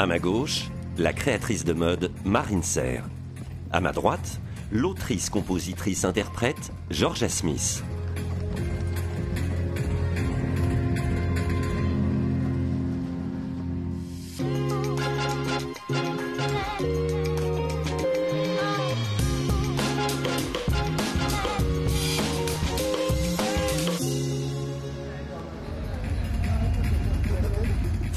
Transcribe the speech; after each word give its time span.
À 0.00 0.06
ma 0.06 0.20
gauche, 0.20 0.70
la 0.96 1.12
créatrice 1.12 1.64
de 1.64 1.72
mode 1.72 2.12
Marine 2.24 2.62
Serre. 2.62 3.02
À 3.72 3.80
ma 3.80 3.90
droite, 3.90 4.40
l'autrice, 4.70 5.28
compositrice, 5.28 6.04
interprète 6.04 6.72
Georgia 6.88 7.28
Smith. 7.28 7.82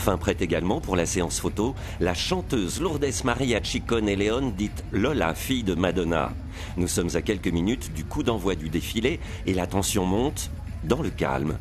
Fin 0.01 0.17
prête 0.17 0.41
également 0.41 0.81
pour 0.81 0.95
la 0.95 1.05
séance 1.05 1.39
photo, 1.39 1.75
la 1.99 2.15
chanteuse 2.15 2.81
Lourdes 2.81 3.05
Maria 3.23 3.61
Chicone 3.61 4.09
et 4.09 4.15
Leon, 4.15 4.51
dite 4.57 4.83
Lola, 4.91 5.35
fille 5.35 5.61
de 5.61 5.75
Madonna. 5.75 6.33
Nous 6.75 6.87
sommes 6.87 7.11
à 7.13 7.21
quelques 7.21 7.49
minutes 7.49 7.93
du 7.93 8.03
coup 8.03 8.23
d'envoi 8.23 8.55
du 8.55 8.69
défilé 8.69 9.19
et 9.45 9.53
la 9.53 9.67
tension 9.67 10.03
monte 10.03 10.49
dans 10.83 11.03
le 11.03 11.11
calme. 11.11 11.59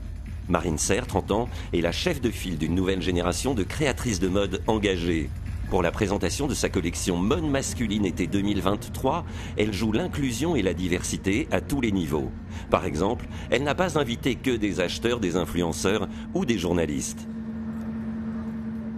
Marine 0.48 0.78
Serre, 0.78 1.06
30 1.06 1.32
ans, 1.32 1.48
est 1.74 1.82
la 1.82 1.92
chef 1.92 2.22
de 2.22 2.30
file 2.30 2.56
d'une 2.56 2.74
nouvelle 2.74 3.02
génération 3.02 3.52
de 3.52 3.62
créatrices 3.62 4.20
de 4.20 4.28
mode 4.28 4.62
engagées. 4.66 5.28
Pour 5.68 5.82
la 5.82 5.92
présentation 5.92 6.46
de 6.46 6.54
sa 6.54 6.70
collection 6.70 7.18
Mode 7.18 7.44
masculine 7.44 8.06
été 8.06 8.26
2023, 8.26 9.26
elle 9.58 9.74
joue 9.74 9.92
l'inclusion 9.92 10.56
et 10.56 10.62
la 10.62 10.72
diversité 10.72 11.46
à 11.50 11.60
tous 11.60 11.82
les 11.82 11.92
niveaux. 11.92 12.30
Par 12.70 12.86
exemple, 12.86 13.28
elle 13.50 13.64
n'a 13.64 13.74
pas 13.74 13.98
invité 13.98 14.34
que 14.34 14.56
des 14.56 14.80
acheteurs, 14.80 15.20
des 15.20 15.36
influenceurs 15.36 16.08
ou 16.32 16.46
des 16.46 16.58
journalistes. 16.58 17.28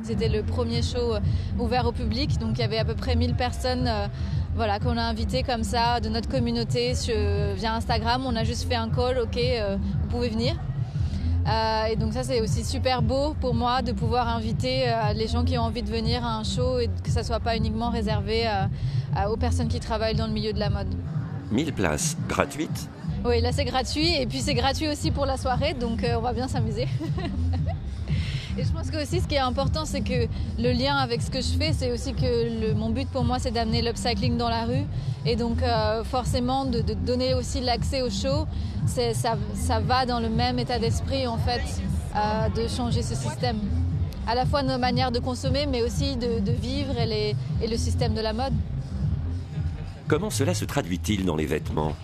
C'était 0.02 0.28
le 0.28 0.42
premier 0.42 0.82
show 0.82 1.14
ouvert 1.58 1.86
au 1.86 1.92
public, 1.92 2.38
donc 2.38 2.58
il 2.58 2.60
y 2.60 2.64
avait 2.64 2.78
à 2.78 2.84
peu 2.84 2.94
près 2.94 3.14
1000 3.14 3.34
personnes 3.34 3.86
euh, 3.86 4.06
voilà, 4.54 4.80
qu'on 4.80 4.96
a 4.96 5.02
invitées 5.02 5.42
comme 5.42 5.62
ça 5.62 6.00
de 6.00 6.08
notre 6.08 6.28
communauté 6.28 6.92
via 7.56 7.74
Instagram. 7.74 8.24
On 8.26 8.34
a 8.34 8.44
juste 8.44 8.68
fait 8.68 8.74
un 8.74 8.88
call, 8.88 9.18
ok, 9.18 9.36
euh, 9.36 9.76
vous 10.02 10.08
pouvez 10.08 10.28
venir. 10.28 10.54
Euh, 11.46 11.84
et 11.86 11.96
donc 11.96 12.12
ça 12.12 12.22
c'est 12.22 12.40
aussi 12.40 12.64
super 12.64 13.02
beau 13.02 13.34
pour 13.40 13.54
moi 13.54 13.82
de 13.82 13.90
pouvoir 13.90 14.28
inviter 14.28 14.84
les 15.16 15.26
gens 15.26 15.44
qui 15.44 15.58
ont 15.58 15.62
envie 15.62 15.82
de 15.82 15.90
venir 15.90 16.24
à 16.24 16.36
un 16.36 16.44
show 16.44 16.78
et 16.78 16.88
que 17.02 17.10
ça 17.10 17.24
soit 17.24 17.40
pas 17.40 17.56
uniquement 17.56 17.90
réservé 17.90 18.44
aux 19.28 19.36
personnes 19.36 19.66
qui 19.66 19.80
travaillent 19.80 20.14
dans 20.14 20.28
le 20.28 20.32
milieu 20.32 20.52
de 20.52 20.60
la 20.60 20.70
mode. 20.70 20.94
1000 21.50 21.72
places 21.72 22.16
gratuites 22.28 22.88
Oui, 23.24 23.40
là 23.40 23.50
c'est 23.50 23.64
gratuit 23.64 24.14
et 24.14 24.26
puis 24.26 24.38
c'est 24.38 24.54
gratuit 24.54 24.86
aussi 24.86 25.10
pour 25.10 25.26
la 25.26 25.36
soirée, 25.36 25.74
donc 25.74 26.06
on 26.16 26.20
va 26.20 26.32
bien 26.32 26.46
s'amuser. 26.46 26.86
Et 28.58 28.64
je 28.64 28.70
pense 28.70 28.90
que 28.90 29.02
aussi 29.02 29.20
ce 29.20 29.26
qui 29.26 29.34
est 29.34 29.38
important, 29.38 29.86
c'est 29.86 30.02
que 30.02 30.26
le 30.58 30.72
lien 30.72 30.96
avec 30.96 31.22
ce 31.22 31.30
que 31.30 31.40
je 31.40 31.56
fais, 31.58 31.72
c'est 31.72 31.90
aussi 31.90 32.12
que 32.12 32.74
mon 32.74 32.90
but 32.90 33.08
pour 33.08 33.24
moi, 33.24 33.38
c'est 33.38 33.50
d'amener 33.50 33.80
l'upcycling 33.80 34.36
dans 34.36 34.50
la 34.50 34.64
rue. 34.64 34.84
Et 35.24 35.36
donc 35.36 35.62
euh, 35.62 36.04
forcément, 36.04 36.66
de, 36.66 36.80
donner 36.80 37.32
aussi 37.34 37.60
l'accès 37.60 38.02
au 38.02 38.10
show, 38.10 38.46
ça, 38.86 39.36
ça, 39.54 39.80
va 39.80 40.04
dans 40.04 40.20
le 40.20 40.28
même 40.28 40.58
état 40.58 40.78
d'esprit 40.78 41.26
en 41.26 41.38
fait, 41.38 41.62
euh, 42.14 42.48
de 42.50 42.68
changer 42.68 43.02
ce 43.02 43.14
système. 43.14 43.58
À 44.26 44.34
la 44.34 44.44
fois 44.44 44.62
nos 44.62 44.78
manières 44.78 45.12
de 45.12 45.18
consommer, 45.18 45.66
mais 45.66 45.82
aussi 45.82 46.16
de, 46.16 46.52
vivre 46.52 46.98
et, 46.98 47.06
les, 47.06 47.36
et 47.62 47.66
le 47.66 47.76
système 47.76 48.12
de 48.14 48.20
la 48.20 48.32
mode. 48.34 48.52
Comment 50.08 50.30
cela 50.30 50.52
se 50.52 50.66
traduit-il 50.66 51.24
dans 51.24 51.36
les 51.36 51.46
vêtements? 51.46 51.94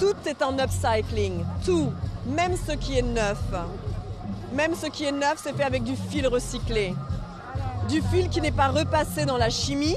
Tout 0.00 0.16
est 0.26 0.42
en 0.42 0.58
upcycling, 0.58 1.44
tout, 1.64 1.90
même 2.26 2.54
ce 2.56 2.72
qui 2.72 2.98
est 2.98 3.02
neuf. 3.02 3.40
Même 4.54 4.74
ce 4.74 4.86
qui 4.86 5.04
est 5.04 5.12
neuf, 5.12 5.40
c'est 5.42 5.54
fait 5.56 5.64
avec 5.64 5.82
du 5.82 5.96
fil 5.96 6.26
recyclé. 6.26 6.94
Du 7.88 8.02
fil 8.02 8.28
qui 8.28 8.40
n'est 8.40 8.52
pas 8.52 8.68
repassé 8.68 9.24
dans 9.24 9.38
la 9.38 9.48
chimie, 9.48 9.96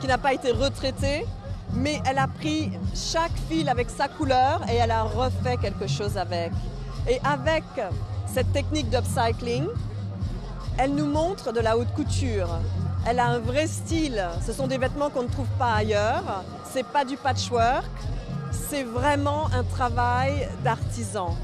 qui 0.00 0.06
n'a 0.06 0.18
pas 0.18 0.32
été 0.32 0.52
retraité, 0.52 1.26
mais 1.72 2.00
elle 2.06 2.18
a 2.18 2.28
pris 2.28 2.70
chaque 2.94 3.36
fil 3.48 3.68
avec 3.68 3.90
sa 3.90 4.06
couleur 4.06 4.60
et 4.70 4.76
elle 4.76 4.92
a 4.92 5.02
refait 5.02 5.56
quelque 5.56 5.88
chose 5.88 6.16
avec. 6.16 6.52
Et 7.08 7.20
avec 7.24 7.64
cette 8.26 8.52
technique 8.52 8.88
d'upcycling, 8.88 9.66
elle 10.78 10.94
nous 10.94 11.06
montre 11.06 11.52
de 11.52 11.60
la 11.60 11.76
haute 11.76 11.92
couture. 11.92 12.48
Elle 13.04 13.18
a 13.18 13.26
un 13.26 13.40
vrai 13.40 13.66
style. 13.66 14.24
Ce 14.46 14.52
sont 14.52 14.68
des 14.68 14.78
vêtements 14.78 15.10
qu'on 15.10 15.24
ne 15.24 15.28
trouve 15.28 15.50
pas 15.58 15.74
ailleurs. 15.74 16.44
C'est 16.72 16.86
pas 16.86 17.04
du 17.04 17.16
patchwork. 17.16 17.90
C'est 18.52 18.84
vraiment 18.84 19.48
un 19.52 19.64
travail 19.64 20.48
d'artisan. 20.62 21.36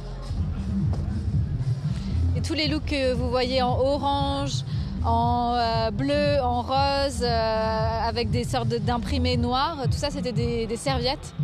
Et 2.39 2.41
tous 2.41 2.55
les 2.55 2.69
looks 2.69 2.85
que 2.85 3.15
vous 3.15 3.31
voyez 3.31 3.63
en 3.63 3.77
orange, 3.77 4.63
en 5.05 5.55
euh, 5.57 5.91
bleu, 5.91 6.41
en 6.41 6.63
rose, 6.63 7.23
euh, 7.23 8.09
avec 8.09 8.31
des 8.31 8.45
sortes 8.45 8.69
d'imprimés 8.69 9.37
noirs, 9.37 9.77
tout 9.87 9.99
ça 9.99 10.11
c'était 10.11 10.31
des, 10.31 10.77
serviettes 10.77 11.35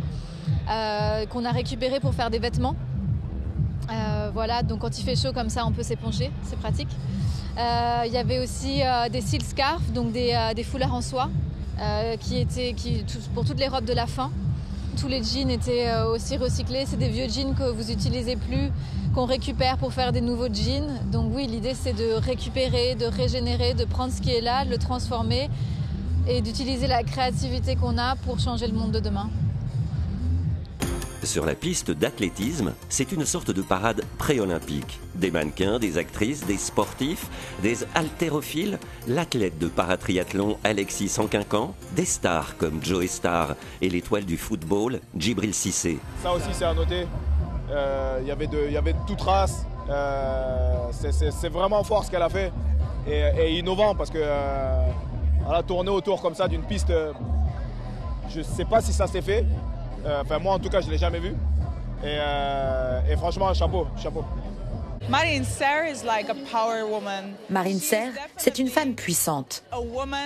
euh, 0.69 1.25
qu'on 1.25 1.43
a 1.43 1.51
récupérées 1.51 1.99
pour 1.99 2.13
faire 2.13 2.29
des 2.29 2.39
vêtements. 2.39 2.77
voilà, 4.33 4.63
donc 4.63 4.79
quand 4.79 4.97
il 4.97 5.03
fait 5.03 5.17
chaud 5.17 5.33
comme 5.33 5.49
ça, 5.49 5.65
on 5.65 5.73
peut 5.73 5.83
s'éponger, 5.83 6.31
c'est 6.43 6.57
pratique. 6.57 6.95
Il 7.57 8.13
y 8.13 8.17
avait 8.17 8.39
aussi 8.39 8.81
des 9.11 9.19
silk 9.19 9.43
scarves, 9.43 9.91
donc 9.91 10.13
des, 10.13 10.63
foulards 10.63 10.93
en 10.93 11.01
soie, 11.01 11.29
qui 12.21 12.37
étaient 12.37 12.73
pour 13.33 13.43
toutes 13.43 13.59
les 13.59 13.67
robes 13.67 13.85
de 13.85 13.93
la 13.93 14.07
fin. 14.07 14.31
Tous 14.97 15.09
les 15.09 15.21
jeans 15.21 15.49
étaient 15.49 15.91
aussi 16.09 16.37
recyclés. 16.37 16.85
C'est 16.87 16.95
des 16.95 17.09
vieux 17.09 17.27
jeans 17.27 17.53
que 17.53 17.69
vous 17.69 17.91
n'utilisez 17.91 18.37
plus, 18.37 18.71
qu'on 19.15 19.25
récupère 19.25 19.77
pour 19.77 19.93
faire 19.93 20.11
des 20.11 20.19
nouveaux 20.19 20.53
jeans. 20.53 20.99
Donc 21.09 21.31
oui, 21.33 21.47
l'idée 21.47 21.73
c'est 21.73 21.93
de 21.93 22.11
récupérer, 22.13 22.95
de 22.95 23.05
régénérer, 23.05 23.73
de 23.73 23.85
prendre 23.85 24.11
ce 24.11 24.21
qui 24.21 24.31
est 24.31 24.41
là, 24.41 24.65
de 24.65 24.69
le 24.69 24.77
transformer 24.77 25.49
et 26.27 26.41
d'utiliser 26.41 26.87
la 26.87 27.01
créativité 27.01 27.77
qu'on 27.77 27.97
a 27.97 28.17
pour 28.17 28.39
changer 28.39 28.67
le 28.67 28.73
monde 28.73 28.91
de 28.91 28.99
demain. 28.99 29.29
Sur 31.23 31.45
la 31.45 31.55
piste 31.55 31.91
d'athlétisme, 31.91 32.73
c'est 32.89 33.13
une 33.13 33.25
sorte 33.25 33.51
de 33.51 33.61
parade 33.61 34.03
pré-olympique. 34.17 34.99
Des 35.15 35.31
mannequins, 35.31 35.79
des 35.79 35.97
actrices, 35.97 36.45
des 36.45 36.57
sportifs, 36.57 37.27
des 37.63 37.77
haltérophiles, 37.95 38.77
l'athlète 39.07 39.57
de 39.57 39.67
paratriathlon 39.67 40.57
Alexis 40.63 41.07
Sanquincan, 41.07 41.73
des 41.95 42.05
stars 42.05 42.57
comme 42.57 42.83
Joe 42.83 43.07
Star 43.07 43.55
et 43.81 43.89
l'étoile 43.89 44.25
du 44.25 44.37
football 44.37 44.99
Djibril 45.17 45.53
Cissé. 45.53 45.99
Ça 46.21 46.33
aussi 46.33 46.49
c'est 46.51 46.65
à 46.65 46.73
noter, 46.73 47.07
il 47.69 48.27
y 48.27 48.31
avait 48.31 48.47
de, 48.47 49.05
toute 49.07 49.21
race. 49.21 49.65
Euh, 49.89 50.87
c'est 50.91 51.49
vraiment 51.49 51.83
fort 51.83 52.03
ce 52.03 52.11
qu'elle 52.11 52.21
a 52.21 52.29
fait 52.29 52.51
et, 53.07 53.59
innovant 53.59 53.93
parce 53.93 54.09
que 54.09 54.17
euh, 54.19 54.87
a 55.47 55.61
tourné 55.61 55.91
autour 55.91 56.21
comme 56.21 56.33
ça 56.33 56.47
d'une 56.47 56.63
piste. 56.63 56.91
je 58.29 58.39
ne 58.39 58.43
sais 58.43 58.65
pas 58.65 58.81
si 58.81 58.93
ça 58.93 59.07
s'est 59.07 59.21
fait. 59.21 59.45
Enfin 60.21 60.39
moi 60.39 60.53
en 60.53 60.59
tout 60.59 60.69
cas 60.69 60.81
je 60.81 60.89
l'ai 60.89 60.97
jamais 60.97 61.19
vu. 61.19 61.35
Et, 62.03 62.17
et 63.09 63.15
franchement 63.15 63.53
chapeau, 63.53 63.87
chapeau. 63.97 64.23
Marine 67.49 67.79
Serre, 67.79 68.11
c'est 68.37 68.57
une 68.57 68.69
femme 68.69 68.95
puissante. 68.95 69.63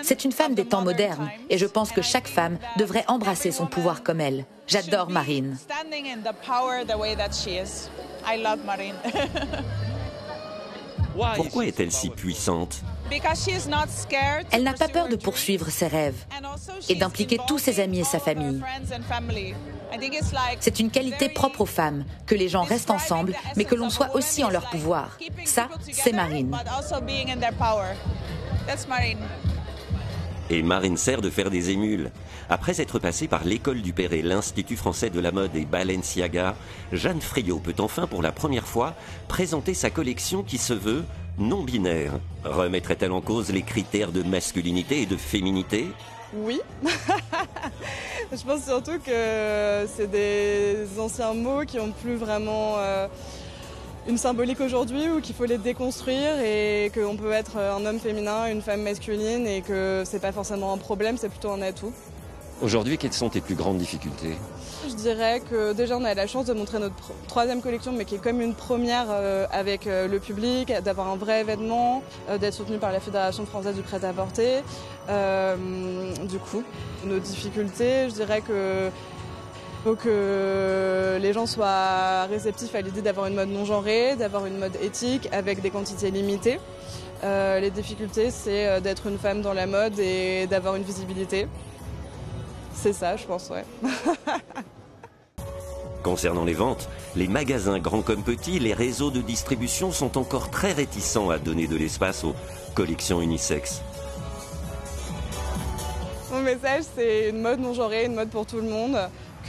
C'est 0.04 0.24
une 0.24 0.32
femme 0.32 0.56
des 0.56 0.66
temps 0.66 0.82
modernes 0.82 1.30
et 1.50 1.58
je 1.58 1.66
pense 1.66 1.92
que 1.92 2.02
chaque 2.02 2.28
femme 2.28 2.58
devrait 2.78 3.04
embrasser 3.08 3.52
son 3.52 3.66
pouvoir 3.66 4.04
comme 4.04 4.22
elle. 4.22 4.46
J'adore 4.68 5.10
Marine. 5.10 5.58
Pourquoi 11.35 11.66
est-elle 11.66 11.91
si 11.91 12.09
puissante? 12.09 12.81
Elle 14.52 14.63
n'a 14.63 14.74
pas 14.74 14.88
peur 14.88 15.09
de 15.09 15.16
poursuivre 15.16 15.69
ses 15.69 15.88
rêves 15.88 16.25
et 16.88 16.96
d'impliquer 16.96 17.40
tous 17.47 17.57
ses 17.57 17.80
amis 17.80 18.00
et 18.00 18.03
sa 18.03 18.19
famille. 18.19 18.62
C'est 20.59 20.80
une 20.80 20.91
qualité 20.91 21.30
propre 21.30 21.62
aux 21.62 21.66
femmes, 21.66 22.06
que 22.28 22.35
les 22.35 22.47
gens 22.47 22.63
restent 22.63 22.91
ensemble, 22.91 23.34
mais 23.56 23.66
que 23.66 23.75
l'on 23.75 23.90
soit 23.90 24.16
aussi 24.16 24.44
en 24.44 24.50
leur 24.50 24.69
pouvoir. 24.69 25.18
Ça, 25.46 25.68
c'est 25.91 26.13
Marine. 26.13 26.56
Et 30.50 30.63
Marine 30.63 30.98
sert 30.98 31.22
de 31.22 31.30
faire 31.30 31.51
des 31.51 31.69
émules. 31.69 32.10
Après 32.50 32.81
être 32.81 32.98
passée 32.98 33.28
par 33.28 33.44
l'école 33.44 33.81
du 33.81 33.94
Perret, 33.94 34.24
l'Institut 34.24 34.78
français 34.78 35.12
de 35.12 35.19
la 35.19 35.31
mode 35.31 35.56
et 35.56 35.66
Balenciaga, 35.66 36.56
Jeanne 36.92 37.22
Friot 37.22 37.60
peut 37.60 37.75
enfin 37.78 38.07
pour 38.07 38.24
la 38.24 38.31
première 38.31 38.68
fois 38.68 38.96
présenter 39.28 39.75
sa 39.75 39.92
collection 39.92 40.42
qui 40.42 40.57
se 40.57 40.74
veut 40.74 41.04
non 41.38 41.63
binaire. 41.63 42.13
Remettrait-elle 42.44 43.12
en 43.12 43.22
cause 43.22 43.51
les 43.51 43.62
critères 43.62 44.12
de 44.12 44.24
masculinité 44.24 45.04
et 45.04 45.06
de 45.06 45.18
féminité? 45.18 45.88
Oui. 46.34 46.60
Je 48.31 48.44
pense 48.44 48.63
surtout 48.63 49.00
que 49.00 49.88
c'est 49.96 50.10
des 50.10 50.88
anciens 51.00 51.34
mots 51.34 51.62
qui 51.66 51.78
n'ont 51.78 51.92
plus 51.92 52.16
vraiment 52.16 52.75
euh, 52.78 53.07
une 54.07 54.18
symbolique 54.18 54.62
aujourd'hui 54.62 55.10
ou 55.10 55.22
qu'il 55.22 55.36
faut 55.36 55.46
les 55.46 55.57
déconstruire 55.57 56.40
et 56.44 56.92
qu'on 56.94 57.16
peut 57.16 57.31
être 57.31 57.57
un 57.57 57.86
homme 57.86 58.00
féminin, 58.00 58.48
une 58.48 58.62
femme 58.62 58.81
masculine 58.81 59.46
et 59.46 59.62
que 59.62 60.04
c'est 60.06 60.19
pas 60.19 60.31
forcément 60.31 60.74
un 60.74 60.78
problème, 60.78 61.18
c'est 61.18 61.30
plutôt 61.30 61.51
un 61.51 61.62
atout? 61.62 61.94
Aujourd'hui, 62.62 62.98
quelles 62.98 63.13
sont 63.13 63.30
tes 63.30 63.40
plus 63.40 63.56
grandes 63.56 63.78
difficultés? 63.78 64.36
Je 64.88 64.94
dirais 64.94 65.42
que 65.42 65.72
déjà 65.74 65.98
on 65.98 66.04
a 66.04 66.13
la 66.13 66.28
chance 66.28 66.46
de 66.46 66.54
montrer 66.54 66.80
notre 66.80 66.96
troisième 67.28 67.62
collection, 67.62 67.94
mais 67.94 68.04
qui 68.04 68.16
est 68.16 68.19
comme 68.24 68.42
une 68.42 68.54
première 68.54 69.07
euh, 69.10 69.46
avec 69.51 69.88
euh, 69.88 70.07
le 70.07 70.19
public, 70.19 70.74
d'avoir 70.84 71.07
un 71.07 71.16
vrai 71.16 71.42
événement, 71.42 72.01
euh, 72.30 72.38
d'être 72.38 72.54
soutenu 72.54 72.78
par 72.78 72.92
la 72.92 73.00
Fédération 73.00 73.46
française 73.46 73.75
du 73.75 73.81
prêt-à-porter. 73.81 74.62
du 75.07 76.40
coup, 76.40 76.63
nos 77.06 77.19
difficultés, 77.19 78.10
je 78.10 78.16
dirais 78.16 78.42
que 78.42 78.90
faut 79.84 79.96
que 79.96 81.18
les 81.22 81.34
gens 81.34 81.46
soient 81.46 82.26
réceptifs 82.26 82.76
à 82.76 82.81
l'idée 82.81 83.02
d'avoir 83.02 83.28
une 83.28 83.36
mode 83.36 83.50
non 83.50 83.66
genrée, 83.66 84.16
d'avoir 84.16 84.46
une 84.46 84.58
mode 84.58 84.76
éthique 84.81 85.30
avec 85.31 85.62
des 85.62 85.70
quantités 85.70 86.12
limitées. 86.12 86.60
les 87.24 87.72
difficultés, 87.72 88.31
c'est 88.31 88.81
d'être 88.81 89.08
une 89.08 89.18
femme 89.18 89.42
dans 89.42 89.54
la 89.54 89.68
mode 89.68 90.00
et 90.00 90.48
d'avoir 90.48 90.76
une 90.76 90.84
visibilité. 90.84 91.48
C'est 92.74 92.94
ça, 92.94 93.18
je 93.18 93.26
pense, 93.26 93.50
ouais. 93.50 93.66
Concernant 96.04 96.46
les 96.46 96.54
ventes, 96.54 96.88
les 97.18 97.28
magasins 97.28 97.78
grands 97.78 98.02
comme 98.02 98.24
petits, 98.24 98.58
les 98.58 98.74
réseaux 98.74 99.12
de 99.12 99.20
distribution 99.20 99.92
sont 99.92 100.18
encore 100.18 100.50
très 100.50 100.72
réticents 100.72 101.30
à 101.30 101.38
donner 101.38 101.68
de 101.68 101.75
l'espace 101.75 102.24
aux 102.24 102.36
collections 102.75 103.22
unisexes. 103.22 103.82
Mon 106.32 106.42
message, 106.42 106.84
c'est 106.96 107.30
une 107.30 107.42
mode 107.42 107.60
non 107.60 107.74
genrée, 107.74 108.06
une 108.06 108.16
mode 108.16 108.30
pour 108.30 108.46
tout 108.46 108.58
le 108.58 108.70
monde, 108.70 108.98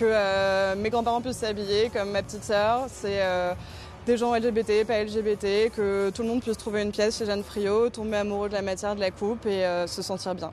que 0.01 0.07
euh, 0.07 0.75
mes 0.77 0.89
grands-parents 0.89 1.21
puissent 1.21 1.37
s'habiller 1.37 1.91
comme 1.91 2.11
ma 2.11 2.23
petite 2.23 2.43
sœur. 2.43 2.87
C'est 2.89 3.21
euh, 3.21 3.53
des 4.07 4.17
gens 4.17 4.35
LGBT, 4.35 4.87
pas 4.87 5.05
LGBT, 5.05 5.71
que 5.77 6.11
tout 6.11 6.23
le 6.23 6.29
monde 6.29 6.41
puisse 6.41 6.57
trouver 6.57 6.81
une 6.81 6.91
pièce 6.91 7.19
chez 7.19 7.27
Jeanne 7.27 7.45
Friot, 7.45 7.91
tomber 7.91 8.17
amoureux 8.17 8.49
de 8.49 8.55
la 8.55 8.63
matière, 8.63 8.95
de 8.95 9.01
la 9.01 9.11
coupe 9.11 9.45
et 9.45 9.65
euh, 9.67 9.87
se 9.87 10.01
sentir 10.01 10.35
bien. 10.35 10.53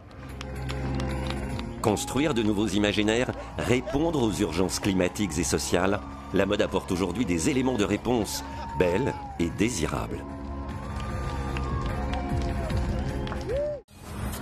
Construire 1.82 2.34
de 2.34 2.44
nouveaux 2.44 2.68
imaginaires, 2.68 3.32
répondre 3.58 4.22
aux 4.22 4.34
urgences 4.34 4.80
climatiques 4.80 5.38
et 5.38 5.46
sociales, 5.46 6.02
la 6.34 6.46
mode 6.46 6.62
apporte 6.62 6.92
aujourd'hui 6.92 7.24
des 7.24 7.50
éléments 7.50 7.78
de 7.78 7.86
réponse 7.86 8.44
belles 8.78 9.14
et 9.40 9.50
désirables. 9.58 10.22